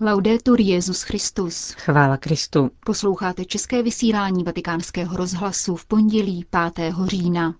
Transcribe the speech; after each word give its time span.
Laudetur 0.00 0.60
Jezus 0.60 1.02
Christus. 1.02 1.70
Chvála 1.70 2.16
Kristu. 2.16 2.70
Posloucháte 2.86 3.44
české 3.44 3.82
vysílání 3.82 4.44
Vatikánského 4.44 5.16
rozhlasu 5.16 5.76
v 5.76 5.86
pondělí 5.86 6.44
5. 6.74 6.94
října. 7.06 7.54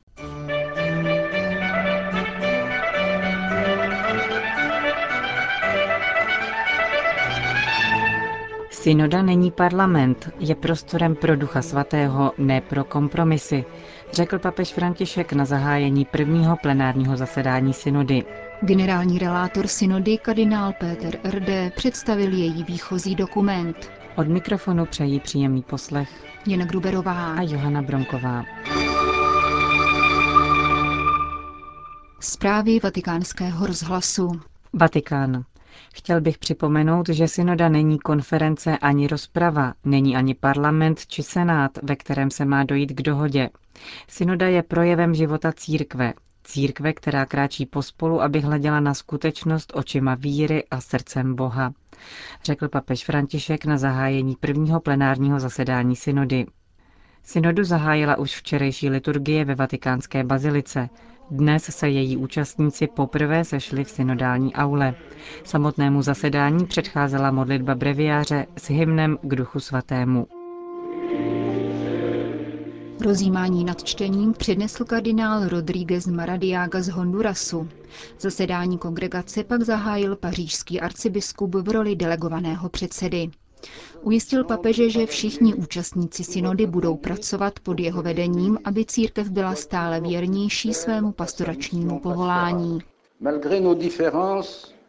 Synoda 8.70 9.22
není 9.22 9.50
parlament, 9.50 10.30
je 10.38 10.54
prostorem 10.54 11.14
pro 11.14 11.36
Ducha 11.36 11.62
Svatého, 11.62 12.32
ne 12.38 12.60
pro 12.60 12.84
kompromisy, 12.84 13.64
řekl 14.12 14.38
papež 14.38 14.72
František 14.72 15.32
na 15.32 15.44
zahájení 15.44 16.04
prvního 16.04 16.56
plenárního 16.56 17.16
zasedání 17.16 17.72
synody. 17.72 18.24
Generální 18.62 19.18
relátor 19.18 19.66
synody 19.66 20.18
kardinál 20.18 20.72
Péter 20.72 21.18
RD 21.24 21.74
představil 21.76 22.32
její 22.32 22.64
výchozí 22.64 23.14
dokument. 23.14 23.90
Od 24.16 24.28
mikrofonu 24.28 24.86
přejí 24.86 25.20
příjemný 25.20 25.62
poslech 25.62 26.10
Jana 26.46 26.64
Gruberová 26.64 27.34
a 27.34 27.42
Johana 27.42 27.82
Bromková. 27.82 28.44
Zprávy 32.20 32.80
vatikánského 32.82 33.66
rozhlasu. 33.66 34.40
Vatikán. 34.72 35.44
Chtěl 35.94 36.20
bych 36.20 36.38
připomenout, 36.38 37.08
že 37.08 37.28
synoda 37.28 37.68
není 37.68 37.98
konference 37.98 38.78
ani 38.78 39.06
rozprava, 39.06 39.74
není 39.84 40.16
ani 40.16 40.34
parlament 40.34 41.06
či 41.06 41.22
senát, 41.22 41.70
ve 41.82 41.96
kterém 41.96 42.30
se 42.30 42.44
má 42.44 42.64
dojít 42.64 42.92
k 42.92 43.02
dohodě. 43.02 43.50
Synoda 44.08 44.46
je 44.46 44.62
projevem 44.62 45.14
života 45.14 45.52
církve, 45.52 46.12
církve, 46.48 46.92
která 46.92 47.26
kráčí 47.26 47.66
pospolu, 47.66 48.22
aby 48.22 48.40
hleděla 48.40 48.80
na 48.80 48.94
skutečnost 48.94 49.72
očima 49.74 50.14
víry 50.14 50.64
a 50.70 50.80
srdcem 50.80 51.34
Boha, 51.34 51.72
řekl 52.44 52.68
papež 52.68 53.04
František 53.04 53.64
na 53.64 53.76
zahájení 53.78 54.36
prvního 54.36 54.80
plenárního 54.80 55.40
zasedání 55.40 55.96
synody. 55.96 56.46
Synodu 57.22 57.64
zahájila 57.64 58.18
už 58.18 58.36
včerejší 58.36 58.90
liturgie 58.90 59.44
ve 59.44 59.54
vatikánské 59.54 60.24
bazilice. 60.24 60.88
Dnes 61.30 61.64
se 61.64 61.88
její 61.88 62.16
účastníci 62.16 62.86
poprvé 62.86 63.44
sešli 63.44 63.84
v 63.84 63.90
synodální 63.90 64.54
aule. 64.54 64.94
Samotnému 65.44 66.02
zasedání 66.02 66.66
předcházela 66.66 67.30
modlitba 67.30 67.74
breviáře 67.74 68.46
s 68.56 68.70
hymnem 68.70 69.18
k 69.22 69.34
duchu 69.34 69.60
svatému. 69.60 70.37
Rozjímání 73.00 73.64
nad 73.64 73.84
čtením 73.84 74.32
přednesl 74.32 74.84
kardinál 74.84 75.48
Rodríguez 75.48 76.06
Maradiaga 76.06 76.82
z 76.82 76.88
Hondurasu. 76.88 77.68
Zasedání 78.20 78.78
kongregace 78.78 79.44
pak 79.44 79.62
zahájil 79.62 80.16
pařížský 80.16 80.80
arcibiskup 80.80 81.54
v 81.54 81.68
roli 81.68 81.96
delegovaného 81.96 82.68
předsedy. 82.68 83.30
Ujistil 84.02 84.44
papeže, 84.44 84.90
že 84.90 85.06
všichni 85.06 85.54
účastníci 85.54 86.24
synody 86.24 86.66
budou 86.66 86.96
pracovat 86.96 87.60
pod 87.60 87.80
jeho 87.80 88.02
vedením, 88.02 88.58
aby 88.64 88.84
církev 88.84 89.30
byla 89.30 89.54
stále 89.54 90.00
věrnější 90.00 90.74
svému 90.74 91.12
pastoračnímu 91.12 92.00
povolání. 92.00 92.78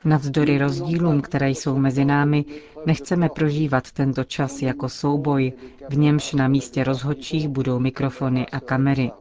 Navzdory 0.05 0.57
rozdílům, 0.57 1.21
které 1.21 1.49
jsou 1.49 1.77
mezi 1.77 2.05
námi, 2.05 2.45
nechceme 2.85 3.29
prožívat 3.29 3.91
tento 3.91 4.23
čas 4.23 4.61
jako 4.61 4.89
souboj, 4.89 5.53
v 5.89 5.97
němž 5.97 6.33
na 6.33 6.47
místě 6.47 6.83
rozhodčích 6.83 7.47
budou 7.47 7.79
mikrofony 7.79 8.47
a 8.47 8.59
kamery. 8.59 9.11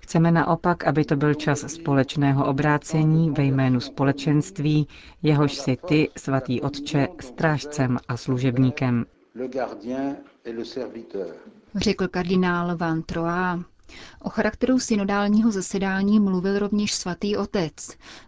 Chceme 0.00 0.30
naopak, 0.30 0.84
aby 0.84 1.04
to 1.04 1.16
byl 1.16 1.34
čas 1.34 1.60
společného 1.60 2.46
obrácení 2.46 3.30
ve 3.30 3.44
jménu 3.44 3.80
společenství, 3.80 4.88
jehož 5.22 5.54
si 5.54 5.76
ty, 5.88 6.08
svatý 6.16 6.60
Otče, 6.60 7.08
strážcem 7.20 7.98
a 8.08 8.16
služebníkem. 8.16 9.04
Řekl 11.74 12.08
kardinál 12.08 12.76
Van 12.76 13.02
Troa. 13.02 13.60
O 14.22 14.28
charakteru 14.30 14.78
synodálního 14.78 15.50
zasedání 15.52 16.20
mluvil 16.20 16.58
rovněž 16.58 16.94
svatý 16.94 17.36
otec. 17.36 17.72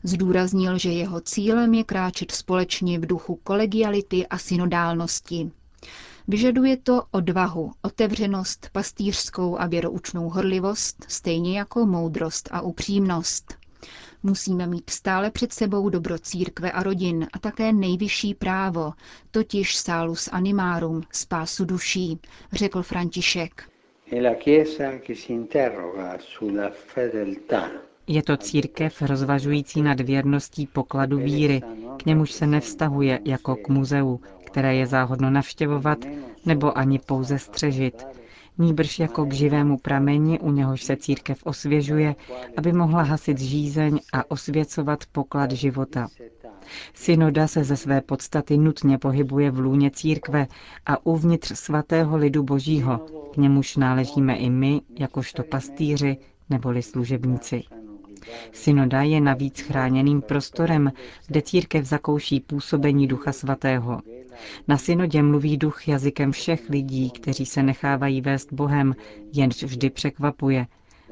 Zdůraznil, 0.02 0.78
že 0.78 0.90
jeho 0.90 1.20
cílem 1.20 1.74
je 1.74 1.84
kráčet 1.84 2.30
společně 2.30 2.98
v 2.98 3.06
duchu 3.06 3.34
kolegiality 3.44 4.26
a 4.26 4.38
synodálnosti. 4.38 5.50
Vyžaduje 6.28 6.76
to 6.76 7.02
odvahu, 7.10 7.72
otevřenost, 7.82 8.68
pastýřskou 8.72 9.58
a 9.60 9.66
věroučnou 9.66 10.28
horlivost, 10.30 11.04
stejně 11.08 11.58
jako 11.58 11.86
moudrost 11.86 12.48
a 12.52 12.60
upřímnost. 12.60 13.54
Musíme 14.22 14.66
mít 14.66 14.90
stále 14.90 15.30
před 15.30 15.52
sebou 15.52 15.88
dobro 15.88 16.18
církve 16.18 16.72
a 16.72 16.82
rodin 16.82 17.26
a 17.32 17.38
také 17.38 17.72
nejvyšší 17.72 18.34
právo, 18.34 18.92
totiž 19.30 19.76
salus 19.76 20.28
animarum, 20.32 21.02
spásu 21.12 21.64
duší, 21.64 22.18
řekl 22.52 22.82
František. 22.82 23.71
Je 28.06 28.22
to 28.22 28.36
církev 28.36 29.02
rozvažující 29.02 29.82
nad 29.82 30.00
věrností 30.00 30.66
pokladu 30.66 31.18
víry, 31.18 31.60
k 32.02 32.06
němuž 32.06 32.32
se 32.32 32.46
nevztahuje 32.46 33.20
jako 33.24 33.56
k 33.56 33.68
muzeu, 33.68 34.20
které 34.46 34.74
je 34.74 34.86
záhodno 34.86 35.30
navštěvovat 35.30 35.98
nebo 36.46 36.78
ani 36.78 36.98
pouze 36.98 37.38
střežit, 37.38 38.06
níbrž 38.58 38.98
jako 38.98 39.24
k 39.26 39.32
živému 39.32 39.78
prameni, 39.78 40.38
u 40.40 40.50
něhož 40.50 40.82
se 40.82 40.96
církev 40.96 41.38
osvěžuje, 41.44 42.14
aby 42.56 42.72
mohla 42.72 43.02
hasit 43.02 43.38
žízeň 43.38 43.98
a 44.12 44.30
osvěcovat 44.30 44.98
poklad 45.12 45.52
života. 45.52 46.08
Synoda 46.94 47.46
se 47.46 47.64
ze 47.64 47.76
své 47.76 48.00
podstaty 48.00 48.58
nutně 48.58 48.98
pohybuje 48.98 49.50
v 49.50 49.58
lůně 49.58 49.90
církve 49.90 50.46
a 50.86 51.06
uvnitř 51.06 51.58
svatého 51.58 52.16
lidu 52.16 52.42
božího, 52.42 52.98
k 53.32 53.36
němuž 53.36 53.76
náležíme 53.76 54.36
i 54.36 54.50
my, 54.50 54.80
jakožto 54.98 55.42
pastýři 55.42 56.16
neboli 56.50 56.82
služebníci. 56.82 57.62
Synoda 58.52 59.02
je 59.02 59.20
navíc 59.20 59.60
chráněným 59.60 60.22
prostorem, 60.22 60.92
kde 61.26 61.42
církev 61.42 61.84
zakouší 61.84 62.40
působení 62.40 63.06
Ducha 63.06 63.32
Svatého. 63.32 64.00
Na 64.68 64.78
synodě 64.78 65.22
mluví 65.22 65.56
duch 65.56 65.88
jazykem 65.88 66.32
všech 66.32 66.68
lidí, 66.70 67.10
kteří 67.10 67.46
se 67.46 67.62
nechávají 67.62 68.20
vést 68.20 68.52
Bohem, 68.52 68.94
jenž 69.32 69.62
vždy 69.62 69.90
překvapuje. 69.90 70.66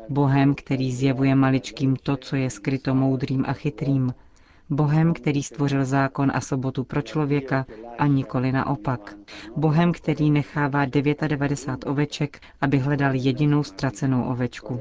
Bohem, 0.08 0.54
který 0.54 0.92
zjevuje 0.92 1.34
maličkým 1.34 1.96
to, 1.96 2.16
co 2.16 2.36
je 2.36 2.50
skryto 2.50 2.94
moudrým 2.94 3.44
a 3.48 3.52
chytrým. 3.52 4.14
Bohem, 4.70 5.14
který 5.14 5.42
stvořil 5.42 5.84
zákon 5.84 6.30
a 6.34 6.40
sobotu 6.40 6.84
pro 6.84 7.02
člověka 7.02 7.66
a 7.98 8.06
nikoli 8.06 8.52
naopak. 8.52 9.16
Bohem, 9.56 9.92
který 9.92 10.30
nechává 10.30 10.84
99 10.84 11.90
oveček, 11.90 12.40
aby 12.60 12.78
hledal 12.78 13.14
jedinou 13.14 13.62
ztracenou 13.62 14.24
ovečku. 14.24 14.80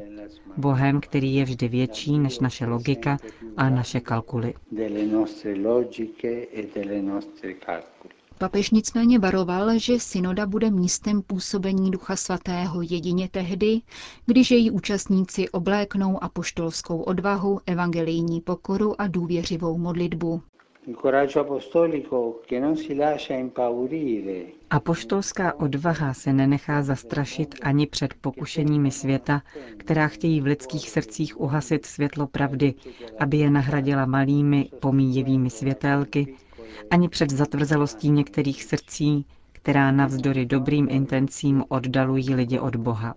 Bohem, 0.58 1.02
který 1.02 1.36
je 1.36 1.44
vždy 1.44 1.68
větší 1.68 2.20
než 2.20 2.40
naše 2.40 2.66
logika 2.66 3.18
a 3.58 3.70
naše 3.70 4.00
kalkuly. 4.00 4.54
Papež 8.40 8.70
nicméně 8.72 9.20
varoval, 9.20 9.80
že 9.80 10.00
synoda 10.00 10.46
bude 10.46 10.72
místem 10.72 11.22
působení 11.22 11.92
Ducha 11.92 12.16
Svatého 12.16 12.82
jedině 12.82 13.30
tehdy, 13.32 13.82
když 14.26 14.52
její 14.52 14.72
účastníci 14.72 15.50
obléknou 15.50 16.24
apoštolskou 16.24 17.02
odvahu, 17.02 17.60
evangelijní 17.66 18.42
pokoru 18.42 19.02
a 19.02 19.08
důvěřivou 19.08 19.78
modlitbu. 19.78 20.42
Apoštolská 24.70 25.60
odvaha 25.60 26.14
se 26.14 26.34
nenechá 26.34 26.84
zastrašit 26.84 27.56
ani 27.62 27.88
před 27.88 28.14
pokušeními 28.14 28.92
světa, 28.92 29.42
která 29.78 30.08
chtějí 30.08 30.42
v 30.42 30.46
lidských 30.46 30.90
srdcích 30.90 31.40
uhasit 31.42 31.86
světlo 31.86 32.28
pravdy, 32.28 32.74
aby 33.20 33.38
je 33.38 33.50
nahradila 33.50 34.06
malými, 34.06 34.70
pomíjivými 34.80 35.50
světélky, 35.50 36.36
ani 36.92 37.10
před 37.10 37.30
zatvrzelostí 37.30 38.10
některých 38.10 38.64
srdcí, 38.64 39.26
která 39.52 39.92
navzdory 39.92 40.46
dobrým 40.46 40.88
intencím 40.90 41.64
oddalují 41.68 42.36
lidi 42.36 42.60
od 42.60 42.76
Boha. 42.76 43.16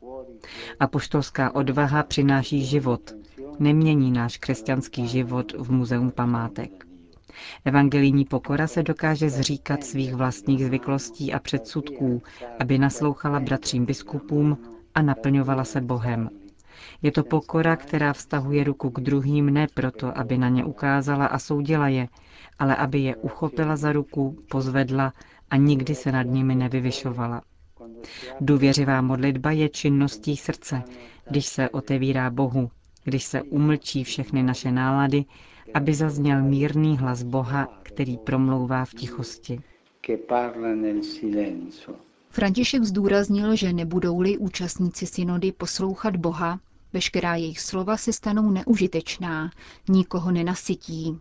Apoštolská 0.80 1.54
odvaha 1.54 2.02
přináší 2.02 2.64
život, 2.64 3.14
nemění 3.58 4.10
náš 4.10 4.38
křesťanský 4.38 5.08
život 5.08 5.52
v 5.58 5.72
muzeum 5.72 6.10
památek. 6.10 6.86
Evangelijní 7.64 8.24
pokora 8.24 8.66
se 8.66 8.82
dokáže 8.82 9.30
zříkat 9.30 9.84
svých 9.84 10.14
vlastních 10.14 10.64
zvyklostí 10.64 11.32
a 11.32 11.38
předsudků, 11.38 12.22
aby 12.60 12.78
naslouchala 12.78 13.40
bratřím 13.40 13.84
biskupům 13.86 14.58
a 14.94 15.02
naplňovala 15.02 15.64
se 15.64 15.80
Bohem. 15.80 16.30
Je 17.02 17.12
to 17.12 17.24
pokora, 17.24 17.76
která 17.76 18.12
vztahuje 18.12 18.64
ruku 18.64 18.90
k 18.90 19.00
druhým 19.00 19.50
ne 19.50 19.66
proto, 19.74 20.18
aby 20.18 20.38
na 20.38 20.48
ně 20.48 20.64
ukázala 20.64 21.26
a 21.26 21.38
soudila 21.38 21.88
je, 21.88 22.08
ale 22.58 22.76
aby 22.76 22.98
je 22.98 23.16
uchopila 23.16 23.76
za 23.76 23.92
ruku, 23.92 24.36
pozvedla 24.50 25.12
a 25.50 25.56
nikdy 25.56 25.94
se 25.94 26.12
nad 26.12 26.22
nimi 26.22 26.54
nevyvyšovala. 26.54 27.42
Důvěřivá 28.40 29.00
modlitba 29.00 29.50
je 29.50 29.68
činností 29.68 30.36
srdce, 30.36 30.82
když 31.30 31.46
se 31.46 31.68
otevírá 31.70 32.30
Bohu, 32.30 32.70
když 33.04 33.24
se 33.24 33.42
umlčí 33.42 34.04
všechny 34.04 34.42
naše 34.42 34.72
nálady, 34.72 35.24
aby 35.74 35.94
zazněl 35.94 36.42
mírný 36.42 36.98
hlas 36.98 37.22
Boha, 37.22 37.68
který 37.82 38.16
promlouvá 38.18 38.84
v 38.84 38.94
tichosti. 38.94 39.60
František 42.34 42.84
zdůraznil, 42.84 43.56
že 43.56 43.72
nebudou-li 43.72 44.38
účastníci 44.38 45.06
synody 45.06 45.52
poslouchat 45.52 46.16
Boha, 46.16 46.60
veškerá 46.92 47.34
jejich 47.34 47.60
slova 47.60 47.96
se 47.96 48.12
stanou 48.12 48.50
neužitečná, 48.50 49.50
nikoho 49.88 50.30
nenasytí. 50.30 51.18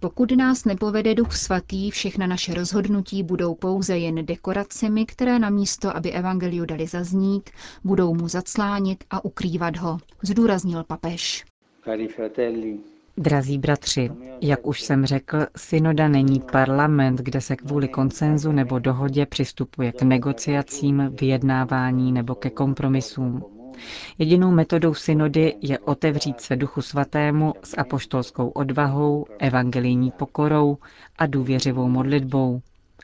Pokud 0.00 0.30
nás 0.32 0.64
nepovede 0.64 1.14
Duch 1.14 1.36
Svatý, 1.36 1.90
všechna 1.90 2.26
naše 2.26 2.54
rozhodnutí 2.54 3.22
budou 3.22 3.54
pouze 3.54 3.98
jen 3.98 4.26
dekoracemi, 4.26 5.06
které 5.06 5.38
namísto, 5.38 5.96
aby 5.96 6.12
evangeliu 6.12 6.64
dali 6.64 6.86
zaznít, 6.86 7.50
budou 7.84 8.14
mu 8.14 8.28
zaclánit 8.28 9.04
a 9.10 9.24
ukrývat 9.24 9.76
ho, 9.76 9.98
zdůraznil 10.22 10.84
papež. 10.84 11.44
Drazí 13.16 13.58
bratři, 13.58 14.10
jak 14.40 14.66
už 14.66 14.80
jsem 14.82 15.06
řekl, 15.06 15.46
synoda 15.56 16.08
není 16.08 16.40
parlament, 16.52 17.20
kde 17.20 17.40
se 17.40 17.56
kvůli 17.56 17.88
koncenzu 17.88 18.52
nebo 18.52 18.78
dohodě 18.78 19.26
přistupuje 19.26 19.92
k 19.92 20.02
negociacím, 20.02 21.10
vyjednávání 21.20 22.12
nebo 22.12 22.34
ke 22.34 22.50
kompromisům. 22.50 23.44
Jedinou 24.18 24.50
metodou 24.50 24.94
synody 24.94 25.54
je 25.60 25.78
otevřít 25.78 26.40
se 26.40 26.56
Duchu 26.56 26.82
Svatému 26.82 27.54
s 27.64 27.78
apoštolskou 27.78 28.48
odvahou, 28.48 29.26
evangelijní 29.38 30.10
pokorou 30.10 30.78
a 31.18 31.26
důvěřivou 31.26 31.88
modlitbou, 31.88 32.60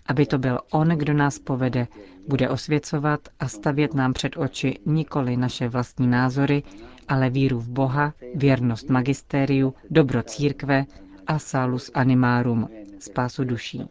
aby 0.06 0.26
to 0.26 0.38
byl 0.38 0.58
On, 0.70 0.88
kdo 0.88 1.12
nás 1.14 1.38
povede, 1.38 1.87
bude 2.28 2.49
osvěcovat 2.49 3.20
a 3.40 3.49
stavět 3.49 3.94
nám 3.94 4.12
před 4.12 4.37
oči 4.37 4.78
nikoli 4.87 5.37
naše 5.37 5.69
vlastní 5.69 6.06
názory, 6.06 6.62
ale 7.08 7.31
víru 7.31 7.58
v 7.60 7.69
Boha, 7.69 8.14
věrnost 8.34 8.88
magistériu, 8.90 9.75
dobro 9.90 10.22
církve 10.22 10.84
a 11.26 11.38
salus 11.38 11.90
animarum, 11.94 12.69
spásu 12.99 13.44
duší. 13.44 13.82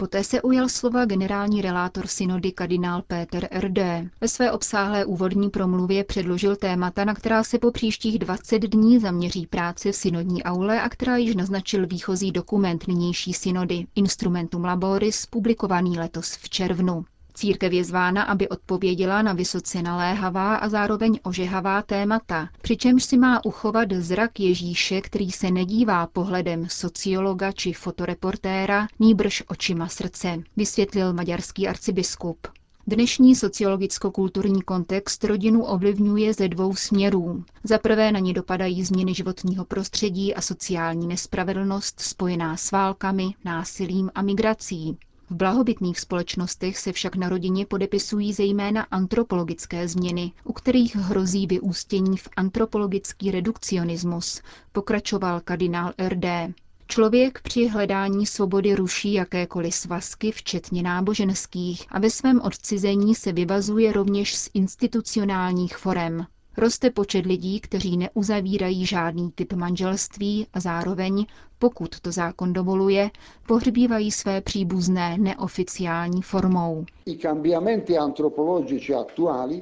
Poté 0.00 0.24
se 0.24 0.42
ujal 0.42 0.68
slova 0.68 1.04
generální 1.04 1.62
relátor 1.62 2.06
synody 2.06 2.52
kardinál 2.52 3.02
Péter 3.02 3.48
R.D. 3.50 4.08
Ve 4.20 4.28
své 4.28 4.52
obsáhlé 4.52 5.04
úvodní 5.04 5.50
promluvě 5.50 6.04
předložil 6.04 6.56
témata, 6.56 7.04
na 7.04 7.14
která 7.14 7.44
se 7.44 7.58
po 7.58 7.70
příštích 7.70 8.18
20 8.18 8.58
dní 8.58 8.98
zaměří 8.98 9.46
práce 9.46 9.92
v 9.92 9.96
synodní 9.96 10.42
aule 10.42 10.82
a 10.82 10.88
která 10.88 11.16
již 11.16 11.34
naznačil 11.34 11.86
výchozí 11.86 12.32
dokument 12.32 12.88
nynější 12.88 13.32
synody 13.32 13.86
Instrumentum 13.94 14.64
Laboris, 14.64 15.26
publikovaný 15.26 15.98
letos 15.98 16.36
v 16.36 16.48
červnu. 16.48 17.04
Církev 17.34 17.72
je 17.72 17.84
zvána, 17.84 18.22
aby 18.22 18.48
odpověděla 18.48 19.22
na 19.22 19.32
vysoce 19.32 19.82
naléhavá 19.82 20.54
a 20.56 20.68
zároveň 20.68 21.18
ožehavá 21.22 21.82
témata, 21.82 22.48
přičemž 22.62 23.04
si 23.04 23.16
má 23.18 23.44
uchovat 23.44 23.92
zrak 23.92 24.40
Ježíše, 24.40 25.00
který 25.00 25.30
se 25.30 25.50
nedívá 25.50 26.06
pohledem 26.06 26.68
sociologa 26.68 27.52
či 27.52 27.72
fotoreportéra, 27.72 28.86
nýbrž 28.98 29.42
očima 29.48 29.88
srdce, 29.88 30.38
vysvětlil 30.56 31.12
maďarský 31.12 31.68
arcibiskup. 31.68 32.46
Dnešní 32.86 33.34
sociologicko-kulturní 33.36 34.62
kontext 34.62 35.24
rodinu 35.24 35.64
ovlivňuje 35.64 36.34
ze 36.34 36.48
dvou 36.48 36.74
směrů. 36.74 37.44
Za 37.64 37.78
prvé 37.78 38.12
na 38.12 38.18
ní 38.18 38.32
dopadají 38.34 38.84
změny 38.84 39.14
životního 39.14 39.64
prostředí 39.64 40.34
a 40.34 40.40
sociální 40.40 41.06
nespravedlnost 41.06 42.00
spojená 42.00 42.56
s 42.56 42.70
válkami, 42.70 43.34
násilím 43.44 44.10
a 44.14 44.22
migrací. 44.22 44.96
V 45.30 45.34
blahobytných 45.34 46.00
společnostech 46.00 46.78
se 46.78 46.92
však 46.92 47.16
na 47.16 47.28
rodině 47.28 47.66
podepisují 47.66 48.32
zejména 48.32 48.82
antropologické 48.82 49.88
změny, 49.88 50.32
u 50.44 50.52
kterých 50.52 50.96
hrozí 50.96 51.46
vyústění 51.46 52.16
v 52.16 52.28
antropologický 52.36 53.30
redukcionismus, 53.30 54.42
pokračoval 54.72 55.40
kardinál 55.40 55.92
RD. 56.08 56.54
Člověk 56.86 57.40
při 57.42 57.68
hledání 57.68 58.26
svobody 58.26 58.74
ruší 58.74 59.12
jakékoliv 59.12 59.74
svazky, 59.74 60.32
včetně 60.32 60.82
náboženských, 60.82 61.86
a 61.90 61.98
ve 61.98 62.10
svém 62.10 62.40
odcizení 62.40 63.14
se 63.14 63.32
vyvazuje 63.32 63.92
rovněž 63.92 64.36
z 64.36 64.50
institucionálních 64.54 65.76
forem. 65.76 66.26
Roste 66.60 66.90
počet 66.90 67.26
lidí, 67.26 67.60
kteří 67.60 67.96
neuzavírají 67.96 68.86
žádný 68.86 69.30
typ 69.34 69.52
manželství 69.52 70.46
a 70.54 70.60
zároveň, 70.60 71.26
pokud 71.58 72.00
to 72.00 72.12
zákon 72.12 72.52
dovoluje, 72.52 73.10
pohřbívají 73.46 74.10
své 74.10 74.40
příbuzné 74.40 75.18
neoficiální 75.18 76.22
formou. 76.22 76.84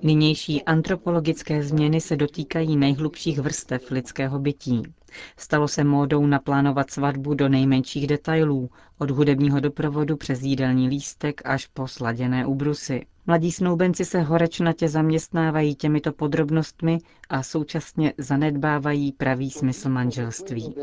Nynější 0.03 0.63
antropologické 0.65 1.63
změny 1.63 2.01
se 2.01 2.17
dotýkají 2.17 2.77
nejhlubších 2.77 3.39
vrstev 3.39 3.91
lidského 3.91 4.39
bytí. 4.39 4.83
Stalo 5.37 5.69
se 5.69 5.85
módou 5.85 6.27
naplánovat 6.27 6.91
svatbu 6.91 7.35
do 7.35 7.49
nejmenších 7.49 8.07
detailů, 8.07 8.71
od 8.99 9.11
hudebního 9.11 9.61
doprovodu 9.61 10.17
přes 10.17 10.43
jídelní 10.43 10.89
lístek 10.89 11.43
až 11.45 11.67
po 11.67 11.89
sladěné 11.89 12.47
ubrusy. 12.47 13.07
Mladí 13.31 13.53
snoubenci 13.53 14.05
se 14.05 14.21
horečnatě 14.21 14.89
zaměstnávají 14.89 15.75
těmito 15.75 16.13
podrobnostmi 16.13 16.99
a 17.29 17.43
současně 17.43 18.15
zanedbávají 18.19 19.13
pravý 19.13 19.51
smysl 19.51 19.89
manželství. 19.89 20.75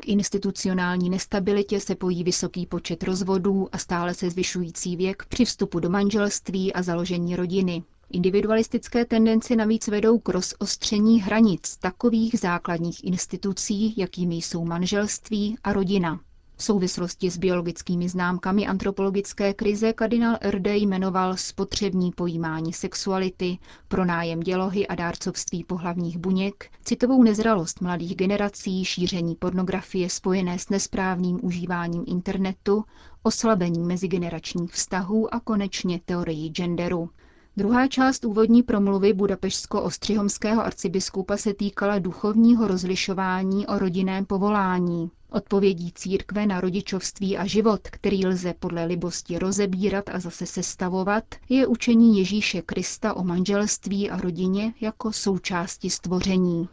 K 0.00 0.08
institucionální 0.08 1.10
nestabilitě 1.10 1.80
se 1.80 1.94
pojí 1.94 2.24
vysoký 2.24 2.66
počet 2.66 3.02
rozvodů 3.02 3.68
a 3.72 3.78
stále 3.78 4.14
se 4.14 4.30
zvyšující 4.30 4.96
věk 4.96 5.24
při 5.28 5.44
vstupu 5.44 5.80
do 5.80 5.90
manželství 5.90 6.72
a 6.72 6.82
založení 6.82 7.36
rodiny. 7.36 7.82
Individualistické 8.10 9.04
tendence 9.04 9.56
navíc 9.56 9.88
vedou 9.88 10.18
k 10.18 10.28
rozostření 10.28 11.22
hranic 11.22 11.76
takových 11.76 12.38
základních 12.38 13.04
institucí, 13.04 13.94
jakými 13.96 14.34
jsou 14.34 14.64
manželství 14.64 15.56
a 15.64 15.72
rodina. 15.72 16.20
V 16.56 16.62
souvislosti 16.64 17.30
s 17.30 17.36
biologickými 17.38 18.08
známkami 18.08 18.66
antropologické 18.66 19.54
krize 19.54 19.92
kardinál 19.92 20.36
Erde 20.40 20.76
jmenoval 20.76 21.36
spotřební 21.36 22.12
pojímání 22.12 22.72
sexuality, 22.72 23.58
pronájem 23.88 24.40
dělohy 24.40 24.86
a 24.86 24.94
dárcovství 24.94 25.64
pohlavních 25.64 26.18
buněk, 26.18 26.70
citovou 26.84 27.22
nezralost 27.22 27.80
mladých 27.80 28.16
generací, 28.16 28.84
šíření 28.84 29.34
pornografie 29.34 30.10
spojené 30.10 30.58
s 30.58 30.68
nesprávným 30.68 31.38
užíváním 31.42 32.04
internetu, 32.06 32.84
oslabení 33.22 33.84
mezigeneračních 33.84 34.72
vztahů 34.72 35.34
a 35.34 35.40
konečně 35.40 36.00
teorii 36.04 36.48
genderu. 36.48 37.10
Druhá 37.56 37.88
část 37.88 38.24
úvodní 38.24 38.62
promluvy 38.62 39.12
budapešsko-ostřihomského 39.12 40.60
arcibiskupa 40.64 41.36
se 41.36 41.54
týkala 41.54 41.98
duchovního 41.98 42.68
rozlišování 42.68 43.66
o 43.66 43.78
rodinném 43.78 44.24
povolání. 44.24 45.10
Odpovědí 45.34 45.92
církve 45.94 46.46
na 46.46 46.60
rodičovství 46.60 47.38
a 47.38 47.46
život, 47.46 47.80
který 47.82 48.26
lze 48.26 48.54
podle 48.58 48.84
libosti 48.84 49.38
rozebírat 49.38 50.04
a 50.12 50.20
zase 50.20 50.46
sestavovat, 50.46 51.24
je 51.48 51.66
učení 51.66 52.18
Ježíše 52.18 52.62
Krista 52.62 53.14
o 53.16 53.24
manželství 53.24 54.10
a 54.10 54.20
rodině 54.20 54.74
jako 54.80 55.12
součásti 55.12 55.90
stvoření. 55.90 56.68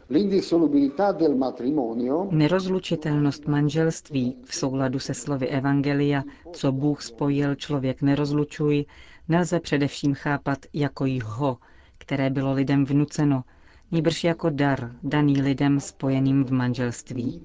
Nerozlučitelnost 2.30 3.46
manželství 3.46 4.36
v 4.44 4.54
souladu 4.54 4.98
se 4.98 5.14
slovy 5.14 5.48
Evangelia, 5.48 6.22
co 6.52 6.72
Bůh 6.72 7.02
spojil, 7.02 7.54
člověk 7.54 8.02
nerozlučuj, 8.02 8.84
nelze 9.28 9.60
především 9.60 10.14
chápat 10.14 10.58
jako 10.72 11.06
jho, 11.06 11.58
které 11.98 12.30
bylo 12.30 12.52
lidem 12.52 12.84
vnuceno, 12.84 13.44
níbrž 13.92 14.24
jako 14.24 14.50
dar, 14.50 14.92
daný 15.02 15.42
lidem 15.42 15.80
spojeným 15.80 16.44
v 16.44 16.50
manželství. 16.52 17.42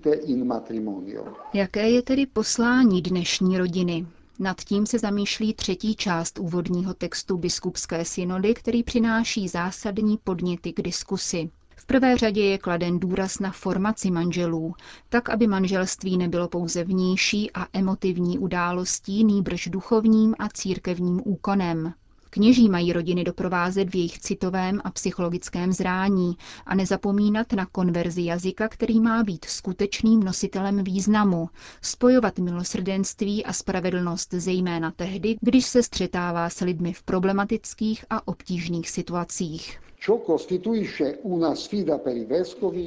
Jaké 1.54 1.90
je 1.90 2.02
tedy 2.02 2.26
poslání 2.26 3.02
dnešní 3.02 3.58
rodiny? 3.58 4.06
Nad 4.40 4.62
tím 4.62 4.86
se 4.86 5.00
zamýšlí 5.00 5.54
třetí 5.54 5.96
část 5.96 6.40
úvodního 6.40 6.94
textu 6.94 7.38
biskupské 7.38 8.06
synody, 8.06 8.54
který 8.54 8.84
přináší 8.84 9.48
zásadní 9.48 10.18
podněty 10.24 10.74
k 10.74 10.82
diskusi. 10.82 11.50
V 11.76 11.86
prvé 11.86 12.18
řadě 12.18 12.42
je 12.46 12.58
kladen 12.58 13.00
důraz 13.00 13.40
na 13.40 13.52
formaci 13.52 14.12
manželů, 14.12 14.74
tak 15.10 15.30
aby 15.30 15.48
manželství 15.48 16.18
nebylo 16.18 16.48
pouze 16.48 16.84
vnější 16.84 17.52
a 17.52 17.68
emotivní 17.74 18.40
událostí, 18.40 19.24
nýbrž 19.24 19.68
duchovním 19.68 20.36
a 20.40 20.50
církevním 20.50 21.22
úkonem. 21.26 21.94
Kněží 22.36 22.70
mají 22.70 22.94
rodiny 22.94 23.24
doprovázet 23.24 23.90
v 23.90 23.96
jejich 23.96 24.20
citovém 24.20 24.82
a 24.84 24.92
psychologickém 24.92 25.74
zrání 25.74 26.38
a 26.66 26.76
nezapomínat 26.76 27.54
na 27.54 27.66
konverzi 27.66 28.22
jazyka, 28.26 28.68
který 28.68 29.00
má 29.00 29.24
být 29.24 29.46
skutečným 29.46 30.24
nositelem 30.24 30.84
významu, 30.84 31.50
spojovat 31.82 32.40
milosrdenství 32.40 33.46
a 33.46 33.54
spravedlnost 33.54 34.34
zejména 34.34 34.92
tehdy, 34.92 35.36
když 35.42 35.66
se 35.66 35.84
střetává 35.84 36.50
s 36.50 36.60
lidmi 36.62 36.94
v 36.94 37.04
problematických 37.04 38.06
a 38.10 38.28
obtížných 38.28 38.90
situacích. 38.90 39.80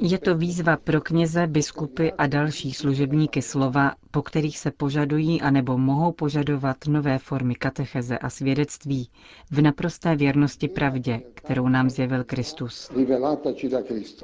Je 0.01 0.19
to 0.19 0.35
výzva 0.37 0.77
pro 0.77 1.01
kněze, 1.01 1.47
biskupy 1.47 2.13
a 2.19 2.27
další 2.27 2.73
služebníky 2.73 3.43
slova, 3.43 3.93
po 4.11 4.23
kterých 4.23 4.59
se 4.59 4.71
požadují 4.71 5.41
anebo 5.41 5.79
mohou 5.79 6.13
požadovat 6.13 6.77
nové 6.89 7.19
formy 7.19 7.55
katecheze 7.55 8.19
a 8.19 8.31
svědectví 8.31 9.09
v 9.51 9.61
naprosté 9.63 10.17
věrnosti 10.17 10.69
pravdě, 10.69 11.21
kterou 11.35 11.69
nám 11.69 11.91
zjevil 11.91 12.25
Kristus. 12.25 12.91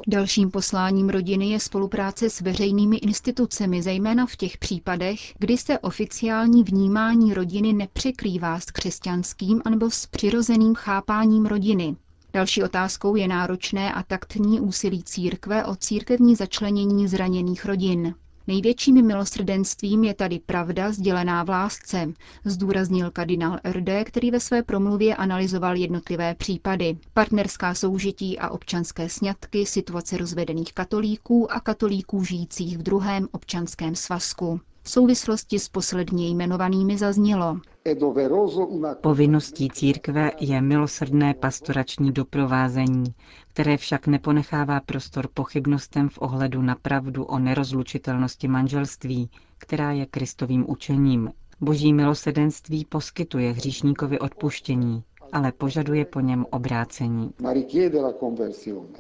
Dalším 0.07 0.51
posláním 0.51 1.09
rodiny 1.09 1.51
je 1.51 1.61
spolupráce 1.61 2.31
s 2.31 2.41
veřejnými 2.41 2.97
institucemi, 2.97 3.83
zejména 3.83 4.27
v 4.27 4.37
těch 4.37 4.59
případech, 4.59 5.19
kdy 5.39 5.57
se 5.59 5.79
oficiální 5.79 6.65
vnímání 6.65 7.35
rodiny 7.35 7.73
nepřekrývá 7.73 8.61
s 8.61 8.65
křesťanským 8.65 9.63
anebo 9.65 9.91
s 9.91 10.07
přirozeným 10.07 10.75
chápáním 10.75 11.47
rodiny. 11.47 11.97
Další 12.35 12.63
otázkou 12.63 13.17
je 13.17 13.29
náročné 13.29 13.93
a 13.93 14.03
taktní 14.03 14.61
úsilí 14.61 15.03
církve 15.03 15.65
o 15.65 15.77
církevní 15.77 16.37
začlenění 16.37 17.09
zraněných 17.09 17.65
rodin. 17.65 18.15
Největším 18.47 19.07
milosrdenstvím 19.07 20.05
je 20.05 20.15
tady 20.15 20.39
pravda 20.39 20.93
sdělená 20.93 21.45
v 21.45 21.49
lásce, 21.49 22.13
zdůraznil 22.45 23.11
kardinál 23.11 23.59
RD, 23.73 23.89
který 24.05 24.31
ve 24.31 24.41
své 24.41 24.63
promluvě 24.63 25.17
analyzoval 25.17 25.77
jednotlivé 25.77 26.35
případy. 26.35 26.99
Partnerská 27.13 27.75
soužití 27.75 28.39
a 28.39 28.49
občanské 28.49 29.09
sňatky, 29.09 29.67
situace 29.67 30.17
rozvedených 30.17 30.73
katolíků 30.73 31.53
a 31.53 31.61
katolíků 31.61 32.25
žijících 32.25 32.79
v 32.79 32.83
druhém 32.83 33.29
občanském 33.33 33.95
svazku. 33.95 34.61
V 34.87 34.91
souvislosti 34.91 35.59
s 35.59 35.69
posledně 35.69 36.29
jmenovanými 36.29 36.99
zaznělo. 36.99 37.61
Povinností 39.01 39.69
církve 39.71 40.31
je 40.41 40.61
milosrdné 40.61 41.35
pastorační 41.35 42.13
doprovázení, 42.13 43.05
které 43.49 43.77
však 43.77 44.07
neponechává 44.07 44.81
prostor 44.81 45.29
pochybnostem 45.35 46.09
v 46.09 46.19
ohledu 46.19 46.63
na 46.63 46.75
pravdu 46.75 47.25
o 47.25 47.39
nerozlučitelnosti 47.39 48.49
manželství, 48.49 49.31
která 49.59 49.93
je 49.93 50.07
Kristovým 50.07 50.65
učením. 50.71 51.31
Boží 51.61 51.93
milosedenství 51.93 52.85
poskytuje 52.85 53.53
hříšníkovi 53.53 54.19
odpuštění, 54.19 55.03
ale 55.35 55.53
požaduje 55.53 56.05
po 56.05 56.21
něm 56.21 56.47
obrácení. 56.51 57.31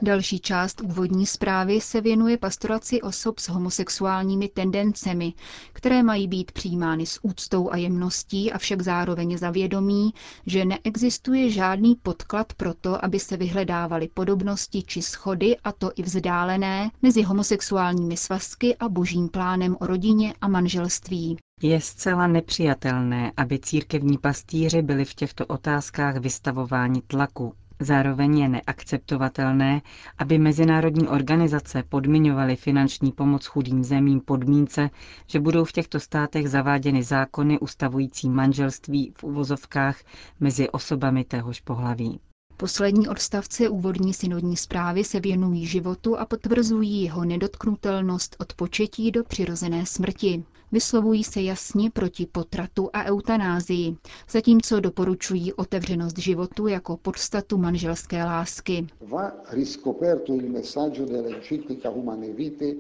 Další 0.02 0.40
část 0.40 0.80
úvodní 0.80 1.26
zprávy 1.26 1.80
se 1.80 2.00
věnuje 2.00 2.38
pastoraci 2.38 3.02
osob 3.02 3.38
s 3.38 3.48
homosexuálními 3.48 4.48
tendencemi, 4.48 5.32
které 5.72 6.02
mají 6.02 6.28
být 6.28 6.52
přijímány 6.52 7.06
s 7.06 7.18
úctou 7.22 7.70
a 7.70 7.76
jemností, 7.76 8.52
avšak 8.52 8.82
zároveň 8.82 9.38
zavědomí, 9.38 10.14
že 10.46 10.64
neexistuje 10.64 11.50
žádný 11.50 11.94
podklad 11.94 12.52
pro 12.52 12.74
to, 12.74 13.04
aby 13.04 13.20
se 13.20 13.36
vyhledávaly 13.36 14.08
podobnosti 14.14 14.82
či 14.82 15.02
schody, 15.02 15.56
a 15.64 15.72
to 15.72 15.90
i 15.96 16.02
vzdálené, 16.02 16.90
mezi 17.02 17.22
homosexuálními 17.22 18.16
svazky 18.16 18.76
a 18.76 18.88
božím 18.88 19.28
plánem 19.28 19.76
o 19.80 19.86
rodině 19.86 20.34
a 20.40 20.48
manželství. 20.48 21.36
Je 21.66 21.80
zcela 21.80 22.26
nepřijatelné, 22.26 23.32
aby 23.36 23.58
církevní 23.58 24.18
pastýři 24.18 24.82
byli 24.82 25.04
v 25.04 25.14
těchto 25.14 25.46
otázkách 25.46 26.16
vystavováni 26.16 27.02
tlaku. 27.02 27.54
Zároveň 27.80 28.38
je 28.38 28.48
neakceptovatelné, 28.48 29.82
aby 30.18 30.38
mezinárodní 30.38 31.08
organizace 31.08 31.82
podmiňovaly 31.88 32.56
finanční 32.56 33.12
pomoc 33.12 33.46
chudým 33.46 33.84
zemím 33.84 34.20
podmínce, 34.20 34.90
že 35.26 35.40
budou 35.40 35.64
v 35.64 35.72
těchto 35.72 36.00
státech 36.00 36.48
zaváděny 36.50 37.02
zákony 37.02 37.58
ustavující 37.58 38.28
manželství 38.28 39.12
v 39.18 39.24
uvozovkách 39.24 39.96
mezi 40.40 40.70
osobami 40.70 41.24
téhož 41.24 41.60
pohlaví. 41.60 42.20
Poslední 42.56 43.08
odstavce 43.08 43.68
úvodní 43.68 44.14
synodní 44.14 44.56
zprávy 44.56 45.04
se 45.04 45.20
věnují 45.20 45.66
životu 45.66 46.18
a 46.18 46.26
potvrzují 46.26 47.02
jeho 47.02 47.24
nedotknutelnost 47.24 48.36
od 48.38 48.54
početí 48.54 49.10
do 49.10 49.24
přirozené 49.24 49.86
smrti. 49.86 50.44
Vyslovují 50.74 51.24
se 51.24 51.40
jasně 51.42 51.90
proti 51.90 52.26
potratu 52.26 52.90
a 52.92 53.04
eutanázii, 53.04 53.96
zatímco 54.30 54.80
doporučují 54.80 55.52
otevřenost 55.52 56.18
životu 56.18 56.66
jako 56.66 56.96
podstatu 56.96 57.58
manželské 57.58 58.24
lásky. 58.24 58.86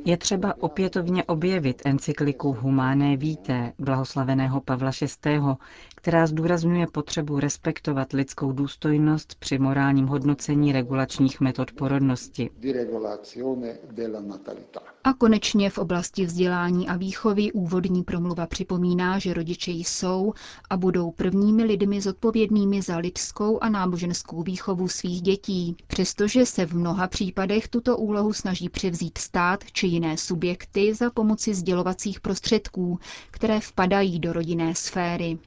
Je 0.04 0.16
třeba 0.16 0.54
opětovně 0.62 1.24
objevit 1.24 1.82
encykliku 1.84 2.52
Humane 2.52 3.16
Vitae 3.16 3.72
blahoslaveného 3.78 4.60
Pavla 4.60 4.90
VI., 5.26 5.40
která 5.96 6.26
zdůrazňuje 6.26 6.86
potřebu 6.92 7.40
respektovat 7.40 8.12
lidskou 8.12 8.52
důstojnost 8.52 9.34
při 9.34 9.58
morálním 9.58 10.06
hodnocení 10.06 10.72
regulačních 10.72 11.40
metod 11.40 11.72
porodnosti. 11.72 12.50
A 15.06 15.12
konečně 15.12 15.70
v 15.70 15.78
oblasti 15.78 16.24
vzdělání 16.26 16.88
a 16.88 16.96
výchovy 16.96 17.52
úvodní 17.52 18.02
promluva 18.02 18.46
připomíná, 18.46 19.18
že 19.18 19.34
rodiče 19.34 19.70
jsou 19.70 20.32
a 20.70 20.76
budou 20.76 21.10
prvními 21.10 21.64
lidmi 21.64 22.00
zodpovědnými 22.00 22.82
za 22.82 22.96
lidskou 22.96 23.58
a 23.62 23.68
náboženskou 23.68 24.42
výchovu 24.42 24.88
svých 24.88 25.22
dětí, 25.22 25.76
přestože 25.86 26.46
se 26.46 26.66
v 26.66 26.72
mnoha 26.72 27.06
případech 27.08 27.68
tuto 27.68 27.96
úlohu 27.96 28.32
snaží 28.32 28.68
převzít 28.68 29.18
stát 29.18 29.64
či 29.72 29.86
jiné 29.86 30.16
subjekty 30.16 30.94
za 30.94 31.10
pomoci 31.10 31.54
sdělovacích 31.54 32.20
prostředků, 32.20 32.98
které 33.30 33.60
vpadají 33.60 34.18
do 34.18 34.32
rodinné 34.32 34.74
sféry. 34.74 35.38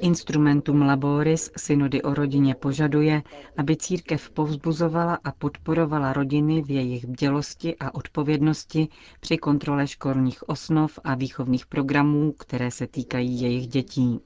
Instrumentum 0.00 0.82
Laboris 0.82 1.50
synody 1.56 2.02
o 2.02 2.14
rodině 2.14 2.54
požaduje, 2.54 3.22
aby 3.56 3.76
církev 3.76 4.30
povzbuzovala 4.30 5.18
a 5.24 5.32
podporovala 5.32 6.12
rodiny 6.12 6.62
v 6.62 6.70
jejich 6.70 7.06
bdělosti 7.20 7.76
a 7.80 7.94
odpovědnosti 7.94 8.88
při 9.20 9.38
kontrole 9.38 9.86
školních 9.86 10.48
osnov 10.48 10.98
a 11.04 11.14
výchovných 11.14 11.66
programů, 11.66 12.32
které 12.32 12.70
se 12.70 12.86
týkají 12.86 13.40
jejich 13.40 13.66
dětí. 13.68 14.20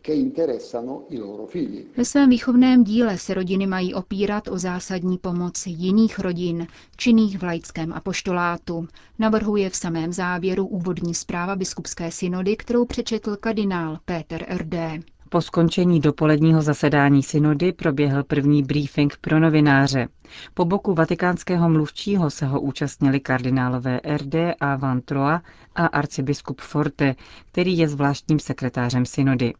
Ve 1.96 2.04
svém 2.04 2.30
výchovném 2.30 2.84
díle 2.84 3.18
se 3.18 3.34
rodiny 3.34 3.66
mají 3.66 3.94
opírat 3.94 4.48
o 4.48 4.58
zásadní 4.58 5.18
pomoc 5.18 5.66
jiných 5.66 6.18
rodin, 6.18 6.66
činných 6.96 7.38
v 7.38 7.42
laickém 7.42 7.92
apoštolátu, 7.92 8.88
navrhuje 9.18 9.70
v 9.70 9.76
samém 9.76 10.12
závěru 10.12 10.66
úvodní 10.66 11.14
zpráva 11.14 11.56
biskupské 11.56 12.10
synody, 12.10 12.56
kterou 12.56 12.84
přečetl 12.84 13.36
kardinál 13.36 13.98
Péter 14.04 14.44
R.D. 14.48 15.00
Po 15.34 15.40
skončení 15.40 16.00
dopoledního 16.00 16.62
zasedání 16.62 17.22
synody 17.22 17.72
proběhl 17.72 18.24
první 18.24 18.62
briefing 18.62 19.16
pro 19.20 19.40
novináře. 19.40 20.08
Po 20.54 20.64
boku 20.64 20.94
vatikánského 20.94 21.68
mluvčího 21.68 22.30
se 22.30 22.46
ho 22.46 22.60
účastnili 22.60 23.20
kardinálové 23.20 24.00
RD 24.16 24.34
a 24.60 24.76
Van 24.76 25.00
Troa 25.00 25.42
a 25.74 25.86
arcibiskup 25.86 26.60
Forte, 26.60 27.14
který 27.52 27.78
je 27.78 27.88
zvláštním 27.88 28.38
sekretářem 28.38 29.06
synody. 29.06 29.54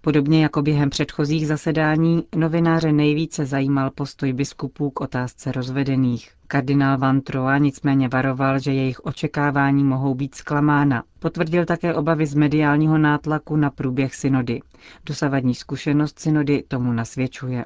Podobně 0.00 0.42
jako 0.42 0.62
během 0.62 0.90
předchozích 0.90 1.46
zasedání, 1.46 2.22
novináře 2.36 2.92
nejvíce 2.92 3.46
zajímal 3.46 3.90
postoj 3.90 4.32
biskupů 4.32 4.90
k 4.90 5.00
otázce 5.00 5.52
rozvedených. 5.52 6.30
Kardinál 6.52 6.98
Van 6.98 7.20
Troa 7.20 7.58
nicméně 7.58 8.08
varoval, 8.08 8.58
že 8.58 8.72
jejich 8.72 9.00
očekávání 9.00 9.84
mohou 9.84 10.14
být 10.14 10.34
zklamána. 10.34 11.04
Potvrdil 11.18 11.64
také 11.64 11.94
obavy 11.94 12.26
z 12.26 12.34
mediálního 12.34 12.98
nátlaku 12.98 13.56
na 13.56 13.70
průběh 13.70 14.14
synody. 14.14 14.60
Dosavadní 15.06 15.54
zkušenost 15.54 16.18
synody 16.18 16.64
tomu 16.68 16.92
nasvědčuje. 16.92 17.64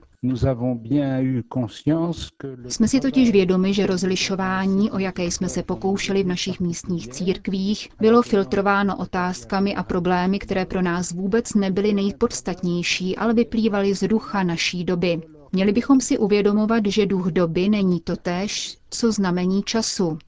Jsme 2.69 2.89
si 2.89 3.01
totiž 3.01 3.31
vědomi, 3.31 3.75
že 3.75 3.87
rozlišování, 3.87 4.91
o 4.91 4.99
jaké 4.99 5.25
jsme 5.25 5.49
se 5.49 5.63
pokoušeli 5.63 6.23
v 6.23 6.27
našich 6.27 6.61
místních 6.61 7.09
církvích, 7.09 7.89
bylo 8.01 8.23
filtrováno 8.23 8.97
otázkami 8.97 9.75
a 9.75 9.83
problémy, 9.83 10.39
které 10.39 10.67
pro 10.67 10.83
nás 10.83 11.13
vůbec 11.13 11.55
nebyly 11.55 11.93
nejpodstatnější, 11.93 13.17
ale 13.17 13.35
vyplývaly 13.35 13.95
z 13.95 14.09
ducha 14.09 14.43
naší 14.43 14.85
doby. 14.85 15.21
Měli 15.57 15.73
bychom 15.73 16.01
si 16.01 16.19
uvědomovat, 16.19 16.87
že 16.87 17.07
duch 17.07 17.27
doby 17.27 17.69
není 17.69 18.01
totéž, 18.01 18.79
co 18.91 19.13
znamení 19.13 19.63
času. 19.63 20.19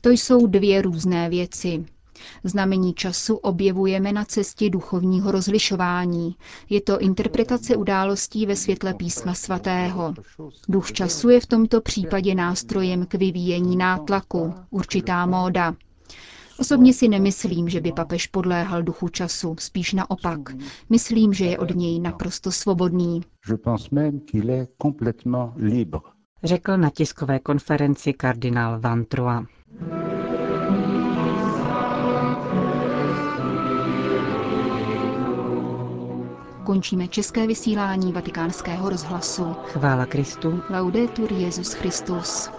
To 0.00 0.10
jsou 0.10 0.46
dvě 0.46 0.82
různé 0.82 1.28
věci. 1.28 1.84
Znamení 2.44 2.94
času 2.94 3.36
objevujeme 3.36 4.12
na 4.12 4.24
cestě 4.24 4.70
duchovního 4.70 5.30
rozlišování. 5.30 6.36
Je 6.70 6.80
to 6.80 6.98
interpretace 6.98 7.76
událostí 7.76 8.46
ve 8.46 8.56
světle 8.56 8.94
písma 8.94 9.34
svatého. 9.34 10.14
Duch 10.68 10.92
času 10.92 11.28
je 11.28 11.40
v 11.40 11.46
tomto 11.46 11.80
případě 11.80 12.34
nástrojem 12.34 13.06
k 13.06 13.14
vyvíjení 13.14 13.76
nátlaku, 13.76 14.54
určitá 14.70 15.26
móda. 15.26 15.74
Osobně 16.60 16.94
si 16.94 17.08
nemyslím, 17.08 17.68
že 17.68 17.80
by 17.80 17.92
papež 17.92 18.26
podléhal 18.26 18.82
duchu 18.82 19.08
času, 19.08 19.56
spíš 19.58 19.92
naopak. 19.92 20.40
Myslím, 20.90 21.32
že 21.32 21.44
je 21.44 21.58
od 21.58 21.74
něj 21.74 22.00
naprosto 22.00 22.52
svobodný. 22.52 23.20
Řekl 26.44 26.76
na 26.76 26.90
tiskové 26.90 27.38
konferenci 27.38 28.12
kardinál 28.12 28.80
Van 28.80 29.04
Troa. 29.04 29.46
končíme 36.68 37.08
české 37.08 37.46
vysílání 37.46 38.12
vatikánského 38.12 38.90
rozhlasu. 38.90 39.44
Chvála 39.64 40.06
Kristu. 40.06 40.62
Laudetur 40.70 41.32
Jezus 41.32 41.72
Christus. 41.72 42.50